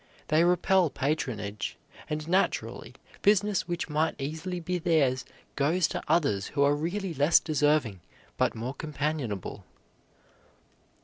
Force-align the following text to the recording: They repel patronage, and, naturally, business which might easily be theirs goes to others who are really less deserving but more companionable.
They 0.29 0.43
repel 0.43 0.89
patronage, 0.89 1.77
and, 2.09 2.27
naturally, 2.27 2.95
business 3.21 3.67
which 3.67 3.87
might 3.87 4.15
easily 4.17 4.59
be 4.59 4.79
theirs 4.79 5.25
goes 5.55 5.87
to 5.89 6.01
others 6.07 6.47
who 6.47 6.63
are 6.63 6.73
really 6.73 7.13
less 7.13 7.39
deserving 7.39 7.99
but 8.35 8.55
more 8.55 8.73
companionable. 8.73 9.63